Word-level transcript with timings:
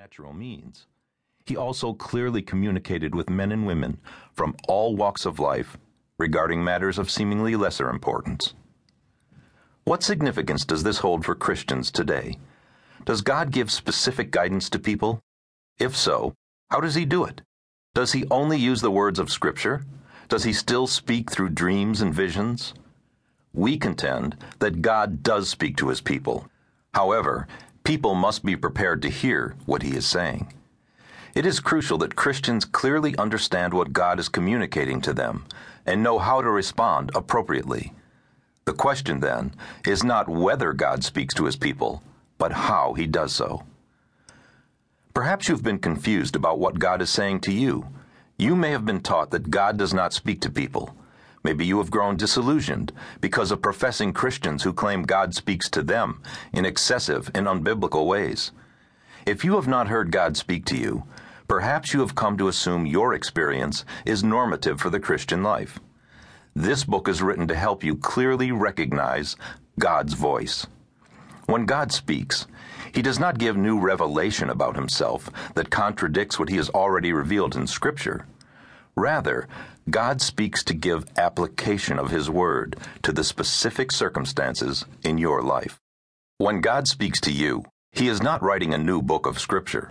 supernatural 0.00 0.32
means, 0.32 0.86
he 1.44 1.58
also 1.58 1.92
clearly 1.92 2.40
communicated 2.40 3.14
with 3.14 3.28
men 3.28 3.52
and 3.52 3.66
women 3.66 3.98
from 4.32 4.56
all 4.66 4.96
walks 4.96 5.26
of 5.26 5.38
life 5.38 5.76
regarding 6.18 6.64
matters 6.64 6.98
of 6.98 7.10
seemingly 7.10 7.54
lesser 7.54 7.90
importance. 7.90 8.54
What 9.84 10.02
significance 10.02 10.64
does 10.64 10.84
this 10.84 11.00
hold 11.00 11.26
for 11.26 11.34
Christians 11.34 11.90
today? 11.90 12.38
Does 13.04 13.20
God 13.20 13.50
give 13.50 13.70
specific 13.70 14.30
guidance 14.30 14.70
to 14.70 14.78
people? 14.78 15.20
If 15.78 15.94
so, 15.94 16.32
how 16.70 16.80
does 16.80 16.94
he 16.94 17.04
do 17.04 17.24
it? 17.24 17.42
Does 17.94 18.12
he 18.12 18.24
only 18.30 18.56
use 18.56 18.80
the 18.80 18.90
words 18.90 19.18
of 19.18 19.30
Scripture? 19.30 19.84
Does 20.30 20.44
he 20.44 20.54
still 20.54 20.86
speak 20.86 21.30
through 21.30 21.50
dreams 21.50 22.00
and 22.00 22.14
visions? 22.14 22.72
We 23.52 23.76
contend 23.76 24.38
that 24.60 24.80
God 24.80 25.22
does 25.22 25.50
speak 25.50 25.76
to 25.76 25.88
his 25.88 26.00
people. 26.00 26.48
However, 26.94 27.46
people 27.84 28.14
must 28.14 28.44
be 28.44 28.56
prepared 28.56 29.02
to 29.02 29.08
hear 29.08 29.54
what 29.66 29.82
he 29.82 29.96
is 29.96 30.06
saying. 30.06 30.52
It 31.34 31.46
is 31.46 31.60
crucial 31.60 31.98
that 31.98 32.16
Christians 32.16 32.64
clearly 32.64 33.16
understand 33.16 33.72
what 33.72 33.92
God 33.92 34.18
is 34.18 34.28
communicating 34.28 35.00
to 35.02 35.12
them 35.12 35.44
and 35.86 36.02
know 36.02 36.18
how 36.18 36.42
to 36.42 36.50
respond 36.50 37.10
appropriately. 37.14 37.92
The 38.64 38.72
question, 38.72 39.20
then, 39.20 39.54
is 39.86 40.04
not 40.04 40.28
whether 40.28 40.72
God 40.72 41.02
speaks 41.04 41.34
to 41.34 41.44
his 41.44 41.56
people, 41.56 42.02
but 42.38 42.52
how 42.52 42.94
he 42.94 43.06
does 43.06 43.34
so. 43.34 43.64
Perhaps 45.14 45.48
you've 45.48 45.62
been 45.62 45.78
confused 45.78 46.36
about 46.36 46.58
what 46.58 46.78
God 46.78 47.02
is 47.02 47.10
saying 47.10 47.40
to 47.40 47.52
you. 47.52 47.86
You 48.38 48.54
may 48.54 48.70
have 48.70 48.86
been 48.86 49.00
taught 49.00 49.30
that 49.32 49.50
God 49.50 49.76
does 49.76 49.92
not 49.92 50.12
speak 50.12 50.40
to 50.42 50.50
people. 50.50 50.94
Maybe 51.42 51.64
you 51.64 51.78
have 51.78 51.90
grown 51.90 52.16
disillusioned 52.16 52.92
because 53.20 53.50
of 53.50 53.62
professing 53.62 54.12
Christians 54.12 54.62
who 54.62 54.72
claim 54.72 55.02
God 55.02 55.34
speaks 55.34 55.70
to 55.70 55.82
them 55.82 56.22
in 56.52 56.64
excessive 56.64 57.30
and 57.34 57.46
unbiblical 57.46 58.06
ways. 58.06 58.52
If 59.26 59.44
you 59.44 59.54
have 59.56 59.68
not 59.68 59.88
heard 59.88 60.10
God 60.10 60.36
speak 60.36 60.64
to 60.66 60.76
you, 60.76 61.04
perhaps 61.48 61.94
you 61.94 62.00
have 62.00 62.14
come 62.14 62.36
to 62.38 62.48
assume 62.48 62.86
your 62.86 63.14
experience 63.14 63.84
is 64.04 64.22
normative 64.22 64.80
for 64.80 64.90
the 64.90 65.00
Christian 65.00 65.42
life. 65.42 65.78
This 66.54 66.84
book 66.84 67.08
is 67.08 67.22
written 67.22 67.48
to 67.48 67.54
help 67.54 67.84
you 67.84 67.96
clearly 67.96 68.52
recognize 68.52 69.36
God's 69.78 70.14
voice. 70.14 70.66
When 71.46 71.64
God 71.64 71.90
speaks, 71.90 72.46
He 72.92 73.02
does 73.02 73.18
not 73.18 73.38
give 73.38 73.56
new 73.56 73.80
revelation 73.80 74.50
about 74.50 74.76
Himself 74.76 75.30
that 75.54 75.70
contradicts 75.70 76.38
what 76.38 76.48
He 76.48 76.56
has 76.56 76.70
already 76.70 77.12
revealed 77.12 77.56
in 77.56 77.66
Scripture. 77.66 78.26
Rather, 78.94 79.48
God 79.90 80.22
speaks 80.22 80.62
to 80.64 80.74
give 80.74 81.06
application 81.16 81.98
of 81.98 82.10
His 82.10 82.30
Word 82.30 82.76
to 83.02 83.12
the 83.12 83.24
specific 83.24 83.90
circumstances 83.90 84.84
in 85.02 85.18
your 85.18 85.42
life. 85.42 85.80
When 86.38 86.60
God 86.60 86.86
speaks 86.86 87.20
to 87.22 87.32
you, 87.32 87.64
He 87.92 88.08
is 88.08 88.22
not 88.22 88.42
writing 88.42 88.72
a 88.72 88.78
new 88.78 89.02
book 89.02 89.26
of 89.26 89.40
Scripture. 89.40 89.90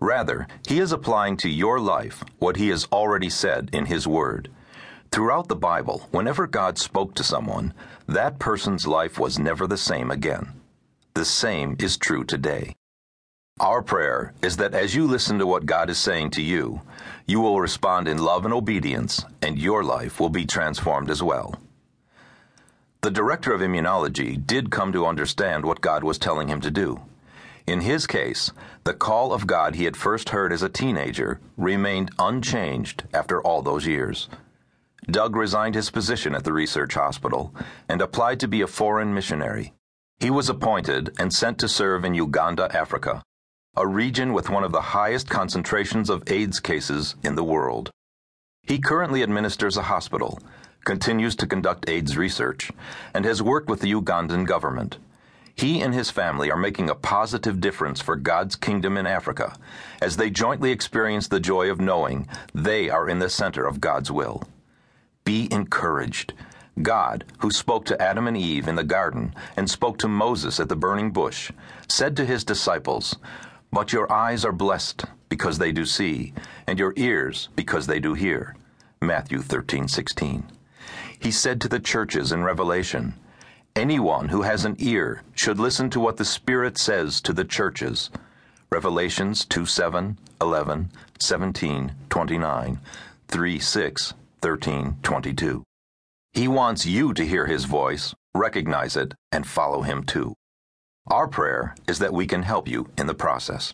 Rather, 0.00 0.46
He 0.66 0.78
is 0.78 0.92
applying 0.92 1.38
to 1.38 1.48
your 1.48 1.80
life 1.80 2.22
what 2.38 2.56
He 2.56 2.68
has 2.68 2.86
already 2.92 3.30
said 3.30 3.70
in 3.72 3.86
His 3.86 4.06
Word. 4.06 4.50
Throughout 5.10 5.48
the 5.48 5.56
Bible, 5.56 6.06
whenever 6.10 6.46
God 6.46 6.76
spoke 6.76 7.14
to 7.14 7.24
someone, 7.24 7.72
that 8.06 8.38
person's 8.38 8.86
life 8.86 9.18
was 9.18 9.38
never 9.38 9.66
the 9.66 9.78
same 9.78 10.10
again. 10.10 10.60
The 11.14 11.24
same 11.24 11.76
is 11.78 11.96
true 11.96 12.24
today. 12.24 12.74
Our 13.60 13.82
prayer 13.82 14.34
is 14.40 14.58
that 14.58 14.74
as 14.74 14.94
you 14.94 15.06
listen 15.06 15.38
to 15.38 15.46
what 15.46 15.66
God 15.66 15.90
is 15.90 15.98
saying 15.98 16.30
to 16.32 16.42
you, 16.42 16.80
you 17.28 17.40
will 17.40 17.60
respond 17.60 18.08
in 18.08 18.16
love 18.16 18.46
and 18.46 18.54
obedience, 18.54 19.22
and 19.42 19.58
your 19.58 19.84
life 19.84 20.18
will 20.18 20.30
be 20.30 20.46
transformed 20.46 21.10
as 21.10 21.22
well. 21.22 21.54
The 23.02 23.10
director 23.10 23.52
of 23.52 23.60
immunology 23.60 24.44
did 24.44 24.70
come 24.70 24.92
to 24.92 25.06
understand 25.06 25.64
what 25.64 25.82
God 25.82 26.02
was 26.02 26.18
telling 26.18 26.48
him 26.48 26.62
to 26.62 26.70
do. 26.70 27.02
In 27.66 27.82
his 27.82 28.06
case, 28.06 28.50
the 28.84 28.94
call 28.94 29.34
of 29.34 29.46
God 29.46 29.74
he 29.74 29.84
had 29.84 29.94
first 29.94 30.30
heard 30.30 30.54
as 30.54 30.62
a 30.62 30.70
teenager 30.70 31.38
remained 31.58 32.10
unchanged 32.18 33.04
after 33.12 33.42
all 33.42 33.60
those 33.60 33.86
years. 33.86 34.30
Doug 35.10 35.36
resigned 35.36 35.74
his 35.74 35.90
position 35.90 36.34
at 36.34 36.44
the 36.44 36.52
research 36.52 36.94
hospital 36.94 37.54
and 37.90 38.00
applied 38.00 38.40
to 38.40 38.48
be 38.48 38.62
a 38.62 38.66
foreign 38.66 39.12
missionary. 39.12 39.74
He 40.18 40.30
was 40.30 40.48
appointed 40.48 41.14
and 41.18 41.32
sent 41.32 41.58
to 41.58 41.68
serve 41.68 42.06
in 42.06 42.14
Uganda, 42.14 42.74
Africa, 42.74 43.22
a 43.78 43.86
region 43.86 44.32
with 44.32 44.50
one 44.50 44.64
of 44.64 44.72
the 44.72 44.80
highest 44.80 45.30
concentrations 45.30 46.10
of 46.10 46.28
AIDS 46.28 46.58
cases 46.58 47.14
in 47.22 47.36
the 47.36 47.44
world. 47.44 47.92
He 48.64 48.80
currently 48.80 49.22
administers 49.22 49.76
a 49.76 49.82
hospital, 49.82 50.40
continues 50.84 51.36
to 51.36 51.46
conduct 51.46 51.88
AIDS 51.88 52.16
research, 52.16 52.72
and 53.14 53.24
has 53.24 53.40
worked 53.40 53.70
with 53.70 53.80
the 53.80 53.92
Ugandan 53.92 54.46
government. 54.46 54.98
He 55.54 55.80
and 55.80 55.94
his 55.94 56.10
family 56.10 56.50
are 56.50 56.56
making 56.56 56.90
a 56.90 56.96
positive 56.96 57.60
difference 57.60 58.00
for 58.00 58.16
God's 58.16 58.56
kingdom 58.56 58.96
in 58.96 59.06
Africa 59.06 59.56
as 60.02 60.16
they 60.16 60.28
jointly 60.28 60.72
experience 60.72 61.28
the 61.28 61.38
joy 61.38 61.70
of 61.70 61.80
knowing 61.80 62.26
they 62.52 62.90
are 62.90 63.08
in 63.08 63.20
the 63.20 63.30
center 63.30 63.64
of 63.64 63.80
God's 63.80 64.10
will. 64.10 64.42
Be 65.22 65.46
encouraged. 65.52 66.32
God, 66.82 67.24
who 67.38 67.50
spoke 67.52 67.84
to 67.86 68.02
Adam 68.02 68.26
and 68.26 68.36
Eve 68.36 68.66
in 68.66 68.74
the 68.74 68.84
garden 68.84 69.34
and 69.56 69.70
spoke 69.70 69.98
to 69.98 70.08
Moses 70.08 70.58
at 70.58 70.68
the 70.68 70.76
burning 70.76 71.12
bush, 71.12 71.52
said 71.88 72.16
to 72.16 72.24
his 72.24 72.42
disciples, 72.44 73.16
But 73.70 73.92
your 73.92 74.10
eyes 74.10 74.44
are 74.44 74.52
blessed 74.52 75.04
because 75.28 75.58
they 75.58 75.72
do 75.72 75.84
see, 75.84 76.32
and 76.66 76.78
your 76.78 76.94
ears 76.96 77.48
because 77.54 77.86
they 77.86 78.00
do 78.00 78.14
hear. 78.14 78.56
Matthew 79.00 79.40
13:16. 79.40 80.44
He 81.18 81.30
said 81.30 81.60
to 81.60 81.68
the 81.68 81.80
churches 81.80 82.32
in 82.32 82.44
Revelation, 82.44 83.14
Anyone 83.76 84.30
who 84.30 84.42
has 84.42 84.64
an 84.64 84.76
ear 84.78 85.22
should 85.34 85.60
listen 85.60 85.90
to 85.90 86.00
what 86.00 86.16
the 86.16 86.24
Spirit 86.24 86.78
says 86.78 87.20
to 87.20 87.32
the 87.32 87.44
churches. 87.44 88.10
Revelations 88.70 89.44
2 89.44 89.66
7, 89.66 90.18
11, 90.40 90.90
17, 91.18 91.92
29, 92.10 92.80
3 93.28 93.58
6, 93.58 94.14
13, 94.42 94.96
22. 95.02 95.62
He 96.32 96.48
wants 96.48 96.86
you 96.86 97.14
to 97.14 97.24
hear 97.24 97.46
his 97.46 97.64
voice, 97.64 98.14
recognize 98.34 98.96
it, 98.96 99.14
and 99.32 99.46
follow 99.46 99.82
him 99.82 100.04
too. 100.04 100.34
Our 101.10 101.26
prayer 101.26 101.74
is 101.88 102.00
that 102.00 102.12
we 102.12 102.26
can 102.26 102.42
help 102.42 102.68
you 102.68 102.90
in 102.98 103.06
the 103.06 103.14
process. 103.14 103.72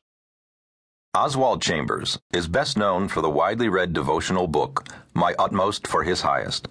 Oswald 1.16 1.60
Chambers 1.60 2.16
is 2.32 2.46
best 2.46 2.76
known 2.78 3.08
for 3.08 3.22
the 3.22 3.30
widely 3.30 3.68
read 3.68 3.92
devotional 3.92 4.46
book, 4.46 4.86
My 5.14 5.34
Utmost 5.36 5.88
for 5.88 6.04
His 6.04 6.20
Highest, 6.20 6.68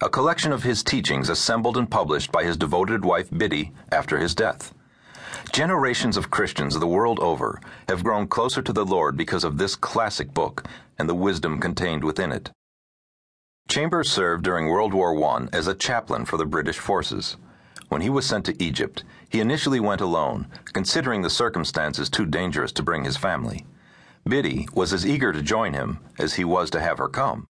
a 0.00 0.08
collection 0.08 0.50
of 0.52 0.64
his 0.64 0.82
teachings 0.82 1.28
assembled 1.28 1.76
and 1.76 1.88
published 1.88 2.32
by 2.32 2.42
his 2.42 2.56
devoted 2.56 3.04
wife 3.04 3.30
Biddy 3.30 3.72
after 3.92 4.18
his 4.18 4.34
death. 4.34 4.74
Generations 5.52 6.16
of 6.16 6.30
Christians 6.30 6.76
the 6.76 6.88
world 6.88 7.20
over 7.20 7.60
have 7.88 8.02
grown 8.02 8.26
closer 8.26 8.62
to 8.62 8.72
the 8.72 8.84
Lord 8.84 9.16
because 9.16 9.44
of 9.44 9.58
this 9.58 9.76
classic 9.76 10.34
book 10.34 10.64
and 10.98 11.08
the 11.08 11.14
wisdom 11.14 11.60
contained 11.60 12.02
within 12.02 12.32
it. 12.32 12.50
Chambers 13.68 14.10
served 14.10 14.42
during 14.42 14.66
World 14.66 14.92
War 14.92 15.16
I 15.24 15.46
as 15.52 15.68
a 15.68 15.74
chaplain 15.74 16.24
for 16.24 16.36
the 16.36 16.46
British 16.46 16.78
forces. 16.78 17.36
When 17.90 18.02
he 18.02 18.08
was 18.08 18.24
sent 18.24 18.46
to 18.46 18.62
Egypt, 18.62 19.02
he 19.28 19.40
initially 19.40 19.80
went 19.80 20.00
alone, 20.00 20.46
considering 20.72 21.22
the 21.22 21.28
circumstances 21.28 22.08
too 22.08 22.24
dangerous 22.24 22.70
to 22.72 22.84
bring 22.84 23.02
his 23.02 23.16
family. 23.16 23.66
Biddy 24.24 24.68
was 24.72 24.92
as 24.92 25.04
eager 25.04 25.32
to 25.32 25.42
join 25.42 25.72
him 25.72 25.98
as 26.16 26.34
he 26.34 26.44
was 26.44 26.70
to 26.70 26.80
have 26.80 26.98
her 26.98 27.08
come. 27.08 27.48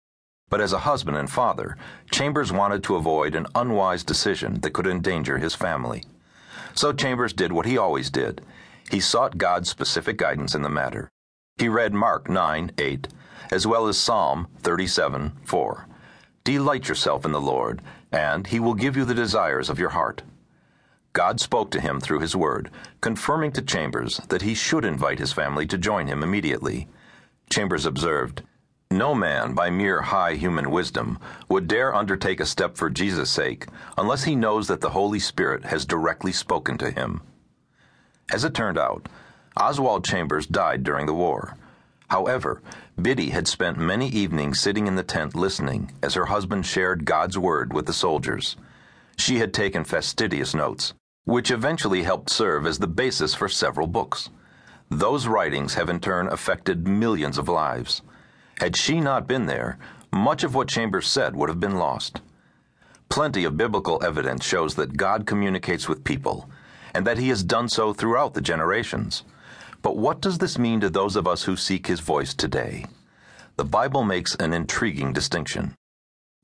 But 0.49 0.63
as 0.63 0.73
a 0.73 0.79
husband 0.79 1.19
and 1.19 1.31
father, 1.31 1.77
Chambers 2.11 2.53
wanted 2.53 2.83
to 2.85 2.97
avoid 2.97 3.35
an 3.35 3.49
unwise 3.55 4.03
decision 4.03 4.61
that 4.63 4.73
could 4.73 4.87
endanger 4.87 5.37
his 5.37 5.55
family. 5.55 6.05
So 6.75 6.95
Chambers 6.95 7.35
did 7.35 7.53
what 7.53 7.67
he 7.67 7.77
always 7.77 8.09
did. 8.09 8.41
He 8.91 8.99
sought 8.99 9.37
God's 9.37 9.69
specific 9.69 10.17
guidance 10.17 10.55
in 10.55 10.63
the 10.63 10.71
matter. 10.71 11.11
He 11.59 11.69
read 11.69 11.93
Mark 11.93 12.31
9 12.31 12.73
8, 12.79 13.09
as 13.51 13.67
well 13.67 13.89
as 13.89 13.99
Psalm 13.99 14.49
37 14.61 15.33
4. 15.45 15.87
Delight 16.45 16.89
yourself 16.89 17.27
in 17.27 17.33
the 17.33 17.41
Lord, 17.41 17.83
and 18.11 18.47
he 18.47 18.59
will 18.59 18.75
give 18.75 18.97
you 18.97 19.05
the 19.05 19.13
desires 19.13 19.69
of 19.69 19.79
your 19.79 19.91
heart. 19.91 20.23
God 21.13 21.41
spoke 21.41 21.73
to 21.73 21.81
him 21.81 21.99
through 21.99 22.21
his 22.21 22.37
word, 22.37 22.71
confirming 23.01 23.51
to 23.53 23.63
Chambers 23.63 24.19
that 24.29 24.43
he 24.43 24.55
should 24.55 24.85
invite 24.85 25.19
his 25.19 25.33
family 25.33 25.67
to 25.67 25.77
join 25.77 26.07
him 26.07 26.23
immediately. 26.23 26.87
Chambers 27.51 27.85
observed, 27.85 28.43
No 28.93 29.13
man, 29.13 29.53
by 29.53 29.71
mere 29.71 30.03
high 30.03 30.35
human 30.35 30.71
wisdom, 30.71 31.19
would 31.49 31.67
dare 31.67 31.93
undertake 31.93 32.39
a 32.39 32.47
step 32.47 32.77
for 32.77 32.89
Jesus' 32.89 33.29
sake 33.29 33.67
unless 33.99 34.23
he 34.23 34.37
knows 34.37 34.69
that 34.69 34.81
the 34.81 34.91
Holy 34.91 35.19
Spirit 35.19 35.65
has 35.65 35.85
directly 35.85 36.31
spoken 36.31 36.79
to 36.79 36.93
him. 36.93 37.23
As 38.33 38.45
it 38.45 38.55
turned 38.55 38.79
out, 38.79 39.09
Oswald 39.57 40.05
Chambers 40.05 40.47
died 40.47 40.85
during 40.85 41.07
the 41.07 41.15
war. 41.15 41.57
However, 42.07 42.63
Biddy 43.03 43.31
had 43.31 43.49
spent 43.49 43.79
many 43.79 44.09
evenings 44.09 44.61
sitting 44.61 44.87
in 44.87 44.95
the 44.95 45.03
tent 45.03 45.35
listening 45.35 45.93
as 46.05 46.15
her 46.15 46.27
husband 46.27 46.67
shared 46.67 47.05
God's 47.05 47.37
word 47.37 47.73
with 47.73 47.87
the 47.87 47.93
soldiers. 47.93 48.57
She 49.17 49.39
had 49.39 49.53
taken 49.53 49.83
fastidious 49.85 50.55
notes 50.55 50.95
which 51.25 51.51
eventually 51.51 52.03
helped 52.03 52.31
serve 52.31 52.67
as 52.67 52.79
the 52.79 52.87
basis 52.87 53.35
for 53.35 53.49
several 53.49 53.87
books. 53.87 54.31
Those 54.91 55.27
writings 55.27 55.75
have 55.75 55.89
in 55.89 56.01
turn 56.01 56.27
affected 56.29 56.89
millions 56.89 57.39
of 57.39 57.49
lives. 57.49 58.03
Had 58.59 58.77
she 58.77 59.01
not 59.01 59.29
been 59.29 59.47
there, 59.47 59.79
much 60.13 60.43
of 60.43 60.55
what 60.55 60.69
Chambers 60.69 61.07
said 61.07 61.37
would 61.37 61.49
have 61.49 61.61
been 61.61 61.77
lost. 61.77 62.21
Plenty 63.09 63.45
of 63.45 63.57
biblical 63.57 64.03
evidence 64.05 64.45
shows 64.45 64.75
that 64.75 64.97
God 64.97 65.27
communicates 65.27 65.89
with 65.89 66.05
people, 66.05 66.51
and 66.95 67.07
that 67.07 67.19
he 67.19 67.29
has 67.29 67.45
done 67.45 67.69
so 67.69 67.93
throughout 67.93 68.35
the 68.35 68.41
generations. 68.41 69.25
But 69.83 69.97
what 69.97 70.21
does 70.21 70.39
this 70.39 70.59
mean 70.59 70.81
to 70.81 70.91
those 70.91 71.17
of 71.17 71.27
us 71.27 71.45
who 71.45 71.57
seek 71.57 71.87
his 71.87 72.01
voice 72.01 72.35
today? 72.35 72.87
The 73.57 73.65
Bible 73.65 74.05
makes 74.05 74.35
an 74.37 74.53
intriguing 74.53 75.13
distinction. 75.13 75.75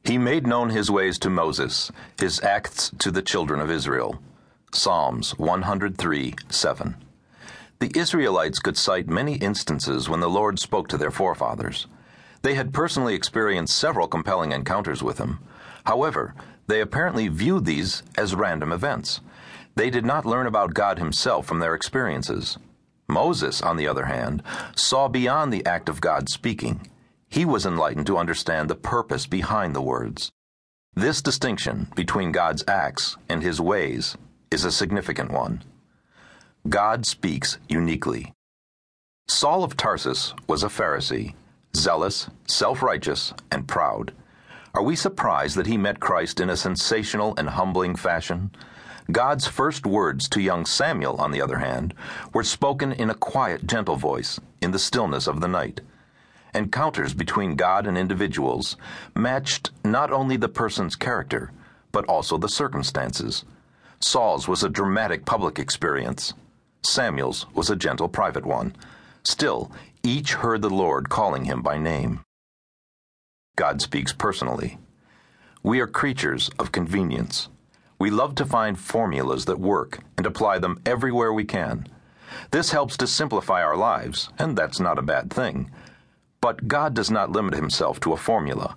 He 0.04 0.18
made 0.18 0.46
known 0.46 0.70
his 0.70 0.90
ways 0.90 1.18
to 1.20 1.30
Moses, 1.30 1.90
his 2.18 2.40
acts 2.42 2.90
to 2.98 3.10
the 3.10 3.22
children 3.22 3.60
of 3.60 3.70
Israel. 3.70 4.20
Psalms 4.72 5.38
103 5.38 6.34
7. 6.50 6.96
The 7.78 7.92
Israelites 7.94 8.58
could 8.58 8.76
cite 8.76 9.08
many 9.08 9.36
instances 9.36 10.08
when 10.08 10.20
the 10.20 10.28
Lord 10.28 10.58
spoke 10.58 10.88
to 10.88 10.98
their 10.98 11.10
forefathers. 11.10 11.86
They 12.42 12.54
had 12.54 12.74
personally 12.74 13.14
experienced 13.14 13.76
several 13.76 14.08
compelling 14.08 14.52
encounters 14.52 15.02
with 15.02 15.18
him. 15.18 15.38
However, 15.84 16.34
they 16.66 16.80
apparently 16.80 17.28
viewed 17.28 17.64
these 17.64 18.02
as 18.18 18.34
random 18.34 18.72
events. 18.72 19.20
They 19.76 19.88
did 19.88 20.04
not 20.04 20.26
learn 20.26 20.46
about 20.46 20.74
God 20.74 20.98
himself 20.98 21.46
from 21.46 21.60
their 21.60 21.74
experiences. 21.74 22.58
Moses, 23.08 23.62
on 23.62 23.76
the 23.76 23.86
other 23.86 24.06
hand, 24.06 24.42
saw 24.74 25.06
beyond 25.06 25.52
the 25.52 25.64
act 25.64 25.88
of 25.88 26.00
God 26.00 26.28
speaking. 26.28 26.90
He 27.28 27.44
was 27.44 27.66
enlightened 27.66 28.06
to 28.06 28.18
understand 28.18 28.68
the 28.68 28.74
purpose 28.74 29.26
behind 29.26 29.76
the 29.76 29.82
words. 29.82 30.32
This 30.94 31.22
distinction 31.22 31.88
between 31.94 32.32
God's 32.32 32.64
acts 32.66 33.16
and 33.28 33.42
his 33.42 33.60
ways 33.60 34.16
is 34.50 34.64
a 34.64 34.72
significant 34.72 35.30
one. 35.30 35.62
God 36.68 37.06
speaks 37.06 37.58
uniquely. 37.68 38.32
Saul 39.28 39.64
of 39.64 39.76
Tarsus 39.76 40.34
was 40.46 40.62
a 40.62 40.68
Pharisee, 40.68 41.34
zealous, 41.74 42.28
self 42.46 42.82
righteous, 42.82 43.32
and 43.50 43.68
proud. 43.68 44.12
Are 44.74 44.82
we 44.82 44.94
surprised 44.94 45.56
that 45.56 45.66
he 45.66 45.76
met 45.76 46.00
Christ 46.00 46.40
in 46.40 46.50
a 46.50 46.56
sensational 46.56 47.34
and 47.36 47.48
humbling 47.48 47.96
fashion? 47.96 48.50
God's 49.10 49.46
first 49.46 49.86
words 49.86 50.28
to 50.30 50.40
young 50.40 50.66
Samuel, 50.66 51.16
on 51.16 51.30
the 51.30 51.40
other 51.40 51.58
hand, 51.58 51.94
were 52.34 52.42
spoken 52.42 52.92
in 52.92 53.08
a 53.08 53.14
quiet, 53.14 53.66
gentle 53.66 53.96
voice, 53.96 54.40
in 54.60 54.72
the 54.72 54.78
stillness 54.78 55.26
of 55.26 55.40
the 55.40 55.48
night. 55.48 55.80
Encounters 56.54 57.14
between 57.14 57.54
God 57.54 57.86
and 57.86 57.96
individuals 57.96 58.76
matched 59.14 59.70
not 59.84 60.12
only 60.12 60.36
the 60.36 60.48
person's 60.48 60.96
character, 60.96 61.52
but 61.92 62.04
also 62.06 62.36
the 62.36 62.48
circumstances. 62.48 63.44
Saul's 64.00 64.46
was 64.46 64.62
a 64.62 64.68
dramatic 64.68 65.24
public 65.24 65.58
experience. 65.58 66.34
Samuel's 66.82 67.46
was 67.54 67.70
a 67.70 67.76
gentle 67.76 68.08
private 68.08 68.44
one. 68.44 68.74
Still, 69.24 69.72
each 70.02 70.34
heard 70.34 70.62
the 70.62 70.70
Lord 70.70 71.08
calling 71.08 71.44
him 71.44 71.62
by 71.62 71.78
name. 71.78 72.20
God 73.56 73.80
speaks 73.80 74.12
personally. 74.12 74.78
We 75.62 75.80
are 75.80 75.86
creatures 75.86 76.50
of 76.58 76.72
convenience. 76.72 77.48
We 77.98 78.10
love 78.10 78.34
to 78.36 78.44
find 78.44 78.78
formulas 78.78 79.46
that 79.46 79.58
work 79.58 80.00
and 80.16 80.26
apply 80.26 80.58
them 80.58 80.80
everywhere 80.84 81.32
we 81.32 81.44
can. 81.44 81.88
This 82.50 82.70
helps 82.70 82.96
to 82.98 83.06
simplify 83.06 83.62
our 83.62 83.76
lives, 83.76 84.28
and 84.38 84.56
that's 84.56 84.78
not 84.78 84.98
a 84.98 85.02
bad 85.02 85.30
thing. 85.30 85.70
But 86.40 86.68
God 86.68 86.94
does 86.94 87.10
not 87.10 87.32
limit 87.32 87.54
himself 87.54 87.98
to 88.00 88.12
a 88.12 88.16
formula. 88.16 88.76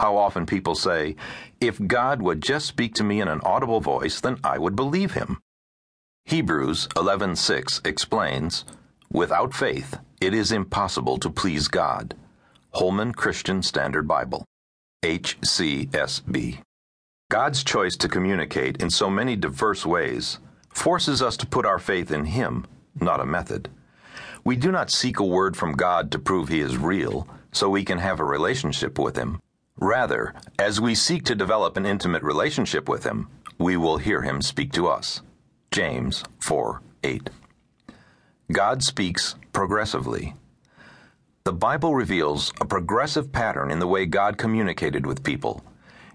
How 0.00 0.16
often 0.16 0.46
people 0.46 0.74
say, 0.74 1.14
if 1.60 1.86
God 1.86 2.22
would 2.22 2.40
just 2.40 2.64
speak 2.64 2.94
to 2.94 3.04
me 3.04 3.20
in 3.20 3.28
an 3.28 3.42
audible 3.44 3.80
voice, 3.80 4.18
then 4.18 4.38
I 4.42 4.56
would 4.56 4.74
believe 4.74 5.12
him. 5.12 5.42
Hebrews 6.24 6.88
11:6 6.96 7.82
explains, 7.84 8.64
"Without 9.12 9.52
faith 9.52 9.98
it 10.18 10.32
is 10.32 10.52
impossible 10.52 11.18
to 11.18 11.28
please 11.28 11.68
God." 11.68 12.16
Holman 12.72 13.12
Christian 13.12 13.62
Standard 13.62 14.08
Bible. 14.08 14.46
HCSB. 15.02 16.62
God's 17.30 17.62
choice 17.62 17.96
to 17.98 18.08
communicate 18.08 18.82
in 18.82 18.88
so 18.88 19.10
many 19.10 19.36
diverse 19.36 19.84
ways 19.84 20.38
forces 20.70 21.20
us 21.20 21.36
to 21.36 21.46
put 21.46 21.66
our 21.66 21.78
faith 21.78 22.10
in 22.10 22.24
Him, 22.24 22.64
not 22.98 23.20
a 23.20 23.26
method. 23.26 23.68
We 24.44 24.56
do 24.56 24.72
not 24.72 24.90
seek 24.90 25.18
a 25.18 25.24
word 25.24 25.58
from 25.58 25.72
God 25.72 26.10
to 26.12 26.18
prove 26.18 26.48
He 26.48 26.60
is 26.60 26.78
real 26.78 27.28
so 27.52 27.68
we 27.68 27.84
can 27.84 27.98
have 27.98 28.18
a 28.18 28.24
relationship 28.24 28.98
with 28.98 29.16
Him. 29.16 29.40
Rather, 29.80 30.34
as 30.58 30.78
we 30.78 30.94
seek 30.94 31.24
to 31.24 31.34
develop 31.34 31.78
an 31.78 31.86
intimate 31.86 32.22
relationship 32.22 32.86
with 32.86 33.04
Him, 33.04 33.28
we 33.58 33.78
will 33.78 33.96
hear 33.96 34.20
Him 34.20 34.42
speak 34.42 34.72
to 34.72 34.86
us. 34.86 35.22
James 35.70 36.22
4 36.38 36.82
8. 37.02 37.30
God 38.52 38.82
speaks 38.82 39.36
progressively. 39.54 40.34
The 41.44 41.54
Bible 41.54 41.94
reveals 41.94 42.52
a 42.60 42.66
progressive 42.66 43.32
pattern 43.32 43.70
in 43.70 43.78
the 43.78 43.86
way 43.86 44.04
God 44.04 44.36
communicated 44.36 45.06
with 45.06 45.24
people. 45.24 45.64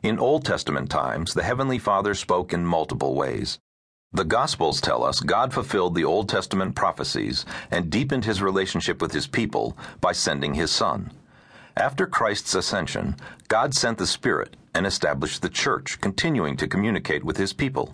In 0.03 0.19
Old 0.19 0.45
Testament 0.45 0.91
times, 0.91 1.33
the 1.33 1.41
Heavenly 1.41 1.79
Father 1.79 2.13
spoke 2.13 2.53
in 2.53 2.63
multiple 2.63 3.15
ways. 3.15 3.57
The 4.13 4.25
Gospels 4.25 4.79
tell 4.79 5.03
us 5.03 5.21
God 5.21 5.51
fulfilled 5.51 5.95
the 5.95 6.05
Old 6.05 6.29
Testament 6.29 6.75
prophecies 6.75 7.45
and 7.71 7.89
deepened 7.89 8.25
his 8.25 8.43
relationship 8.43 9.01
with 9.01 9.11
his 9.11 9.25
people 9.25 9.75
by 10.01 10.11
sending 10.11 10.53
his 10.53 10.69
Son. 10.69 11.11
After 11.77 12.07
Christ's 12.07 12.55
ascension, 12.55 13.17
God 13.49 13.73
sent 13.73 13.97
the 13.97 14.07
Spirit 14.07 14.55
and 14.73 14.87
established 14.87 15.41
the 15.41 15.49
church, 15.49 15.99
continuing 15.99 16.55
to 16.57 16.69
communicate 16.69 17.25
with 17.25 17.35
his 17.35 17.51
people. 17.51 17.93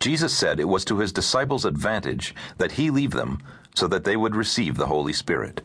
Jesus 0.00 0.36
said 0.36 0.58
it 0.58 0.68
was 0.68 0.84
to 0.86 0.98
his 0.98 1.12
disciples' 1.12 1.64
advantage 1.64 2.34
that 2.58 2.72
he 2.72 2.90
leave 2.90 3.12
them 3.12 3.38
so 3.74 3.86
that 3.86 4.02
they 4.02 4.16
would 4.16 4.34
receive 4.34 4.76
the 4.76 4.86
Holy 4.86 5.12
Spirit. 5.12 5.62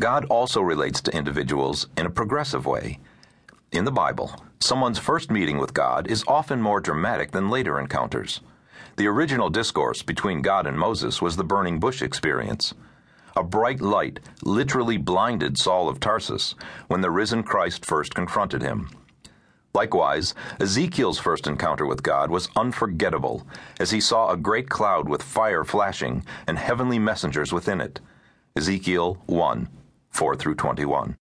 God 0.00 0.24
also 0.24 0.60
relates 0.60 1.00
to 1.02 1.16
individuals 1.16 1.86
in 1.96 2.06
a 2.06 2.10
progressive 2.10 2.66
way. 2.66 2.98
In 3.70 3.84
the 3.84 3.92
Bible, 3.92 4.34
someone's 4.58 4.98
first 4.98 5.30
meeting 5.30 5.58
with 5.58 5.72
God 5.72 6.10
is 6.10 6.24
often 6.26 6.60
more 6.60 6.80
dramatic 6.80 7.30
than 7.30 7.50
later 7.50 7.78
encounters. 7.78 8.40
The 8.96 9.06
original 9.06 9.50
discourse 9.50 10.02
between 10.02 10.42
God 10.42 10.66
and 10.66 10.76
Moses 10.76 11.22
was 11.22 11.36
the 11.36 11.44
burning 11.44 11.78
bush 11.78 12.02
experience. 12.02 12.74
A 13.36 13.42
bright 13.42 13.80
light 13.80 14.20
literally 14.42 14.96
blinded 14.96 15.58
Saul 15.58 15.88
of 15.88 16.00
Tarsus 16.00 16.54
when 16.88 17.00
the 17.00 17.10
risen 17.10 17.42
Christ 17.42 17.84
first 17.84 18.14
confronted 18.14 18.62
him. 18.62 18.90
Likewise, 19.72 20.34
Ezekiel's 20.58 21.20
first 21.20 21.46
encounter 21.46 21.86
with 21.86 22.02
God 22.02 22.30
was 22.30 22.48
unforgettable 22.56 23.46
as 23.78 23.92
he 23.92 24.00
saw 24.00 24.30
a 24.30 24.36
great 24.36 24.68
cloud 24.68 25.08
with 25.08 25.22
fire 25.22 25.62
flashing 25.62 26.24
and 26.46 26.58
heavenly 26.58 26.98
messengers 26.98 27.52
within 27.52 27.80
it. 27.80 28.00
Ezekiel 28.56 29.22
1 29.26 29.68
4 30.10 30.36
through 30.36 30.56
21. 30.56 31.16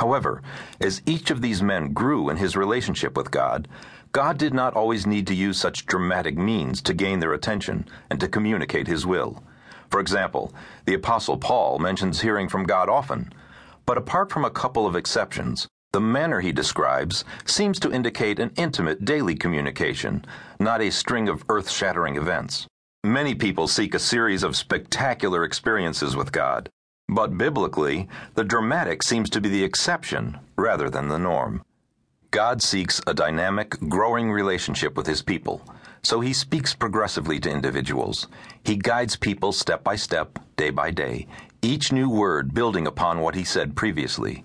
However, 0.00 0.42
as 0.80 1.02
each 1.06 1.30
of 1.30 1.42
these 1.42 1.62
men 1.62 1.92
grew 1.92 2.28
in 2.28 2.38
his 2.38 2.56
relationship 2.56 3.16
with 3.16 3.30
God, 3.30 3.68
God 4.12 4.36
did 4.38 4.52
not 4.52 4.74
always 4.74 5.06
need 5.06 5.28
to 5.28 5.34
use 5.34 5.56
such 5.56 5.86
dramatic 5.86 6.36
means 6.36 6.82
to 6.82 6.94
gain 6.94 7.20
their 7.20 7.34
attention 7.34 7.86
and 8.10 8.18
to 8.18 8.26
communicate 8.26 8.88
his 8.88 9.06
will. 9.06 9.40
For 9.90 10.00
example, 10.00 10.54
the 10.86 10.94
Apostle 10.94 11.36
Paul 11.36 11.78
mentions 11.78 12.20
hearing 12.20 12.48
from 12.48 12.64
God 12.64 12.88
often, 12.88 13.32
but 13.86 13.98
apart 13.98 14.30
from 14.30 14.44
a 14.44 14.50
couple 14.50 14.86
of 14.86 14.94
exceptions, 14.96 15.66
the 15.92 16.00
manner 16.00 16.40
he 16.40 16.52
describes 16.52 17.24
seems 17.44 17.80
to 17.80 17.92
indicate 17.92 18.38
an 18.38 18.52
intimate 18.56 19.04
daily 19.04 19.34
communication, 19.34 20.24
not 20.60 20.80
a 20.80 20.90
string 20.90 21.28
of 21.28 21.44
earth 21.48 21.68
shattering 21.68 22.16
events. 22.16 22.68
Many 23.02 23.34
people 23.34 23.66
seek 23.66 23.94
a 23.94 23.98
series 23.98 24.44
of 24.44 24.56
spectacular 24.56 25.42
experiences 25.42 26.14
with 26.14 26.30
God, 26.30 26.68
but 27.08 27.36
biblically, 27.36 28.08
the 28.34 28.44
dramatic 28.44 29.02
seems 29.02 29.28
to 29.30 29.40
be 29.40 29.48
the 29.48 29.64
exception 29.64 30.38
rather 30.56 30.88
than 30.88 31.08
the 31.08 31.18
norm. 31.18 31.64
God 32.30 32.62
seeks 32.62 33.00
a 33.08 33.14
dynamic, 33.14 33.70
growing 33.88 34.30
relationship 34.30 34.96
with 34.96 35.08
his 35.08 35.22
people, 35.22 35.64
so 36.02 36.20
he 36.20 36.32
speaks 36.32 36.74
progressively 36.74 37.38
to 37.40 37.50
individuals. 37.50 38.26
He 38.64 38.76
guides 38.76 39.16
people 39.16 39.52
step 39.52 39.84
by 39.84 39.96
step, 39.96 40.38
day 40.56 40.70
by 40.70 40.90
day, 40.90 41.26
each 41.62 41.92
new 41.92 42.08
word 42.08 42.54
building 42.54 42.86
upon 42.86 43.20
what 43.20 43.34
he 43.34 43.44
said 43.44 43.76
previously. 43.76 44.44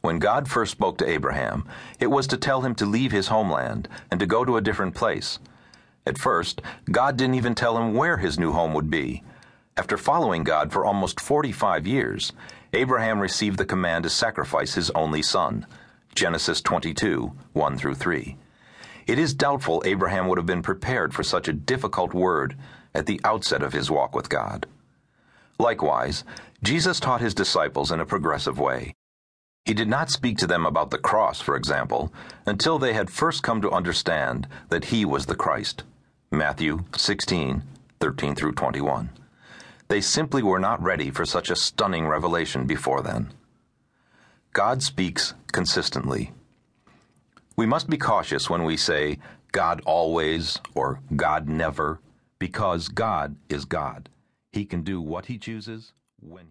When 0.00 0.18
God 0.18 0.48
first 0.48 0.72
spoke 0.72 0.98
to 0.98 1.08
Abraham, 1.08 1.66
it 1.98 2.08
was 2.08 2.26
to 2.28 2.36
tell 2.36 2.60
him 2.60 2.74
to 2.76 2.86
leave 2.86 3.10
his 3.10 3.28
homeland 3.28 3.88
and 4.10 4.20
to 4.20 4.26
go 4.26 4.44
to 4.44 4.56
a 4.56 4.60
different 4.60 4.94
place. 4.94 5.38
At 6.06 6.18
first, 6.18 6.60
God 6.90 7.16
didn't 7.16 7.36
even 7.36 7.54
tell 7.54 7.78
him 7.78 7.94
where 7.94 8.18
his 8.18 8.38
new 8.38 8.52
home 8.52 8.74
would 8.74 8.90
be. 8.90 9.22
After 9.76 9.96
following 9.96 10.44
God 10.44 10.72
for 10.72 10.84
almost 10.84 11.20
45 11.20 11.86
years, 11.86 12.32
Abraham 12.74 13.18
received 13.18 13.58
the 13.58 13.64
command 13.64 14.04
to 14.04 14.10
sacrifice 14.10 14.74
his 14.74 14.90
only 14.90 15.22
son. 15.22 15.66
Genesis 16.14 16.60
22, 16.60 17.32
1 17.54 17.78
through 17.78 17.94
3. 17.94 18.36
It 19.06 19.18
is 19.18 19.34
doubtful 19.34 19.82
Abraham 19.84 20.28
would 20.28 20.38
have 20.38 20.46
been 20.46 20.62
prepared 20.62 21.12
for 21.12 21.22
such 21.22 21.48
a 21.48 21.52
difficult 21.52 22.14
word 22.14 22.56
at 22.94 23.06
the 23.06 23.20
outset 23.24 23.62
of 23.62 23.72
his 23.72 23.90
walk 23.90 24.14
with 24.14 24.28
God. 24.28 24.66
Likewise, 25.58 26.24
Jesus 26.62 27.00
taught 27.00 27.20
his 27.20 27.34
disciples 27.34 27.92
in 27.92 28.00
a 28.00 28.06
progressive 28.06 28.58
way. 28.58 28.94
He 29.64 29.74
did 29.74 29.88
not 29.88 30.10
speak 30.10 30.38
to 30.38 30.46
them 30.46 30.66
about 30.66 30.90
the 30.90 30.98
cross, 30.98 31.40
for 31.40 31.56
example, 31.56 32.12
until 32.46 32.78
they 32.78 32.92
had 32.92 33.10
first 33.10 33.42
come 33.42 33.62
to 33.62 33.70
understand 33.70 34.46
that 34.68 34.86
he 34.86 35.04
was 35.04 35.26
the 35.26 35.34
Christ. 35.34 35.84
Matthew 36.30 36.84
16, 36.96 37.62
13 38.00 38.34
through 38.34 38.52
21. 38.52 39.10
They 39.88 40.00
simply 40.00 40.42
were 40.42 40.58
not 40.58 40.82
ready 40.82 41.10
for 41.10 41.24
such 41.24 41.50
a 41.50 41.56
stunning 41.56 42.06
revelation 42.06 42.66
before 42.66 43.02
then. 43.02 43.32
God 44.52 44.82
speaks 44.82 45.34
consistently. 45.52 46.32
We 47.56 47.66
must 47.66 47.88
be 47.88 47.96
cautious 47.96 48.50
when 48.50 48.64
we 48.64 48.76
say 48.76 49.18
God 49.52 49.80
always 49.86 50.58
or 50.74 51.00
God 51.14 51.48
never, 51.48 52.00
because 52.40 52.88
God 52.88 53.36
is 53.48 53.64
God. 53.64 54.08
He 54.52 54.64
can 54.64 54.82
do 54.82 55.00
what 55.00 55.26
he 55.26 55.38
chooses, 55.38 55.92
when 56.20 56.42